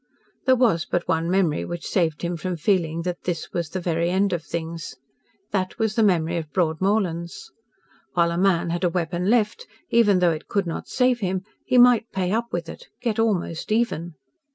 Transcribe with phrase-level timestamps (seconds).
[0.47, 4.09] There was but one memory which saved him from feeling that this was the very
[4.09, 4.95] end of things.
[5.51, 7.51] That was the memory of Broadmorlands.
[8.15, 11.77] While a man had a weapon left, even though it could not save him, he
[11.77, 14.15] might pay up with it get almost even.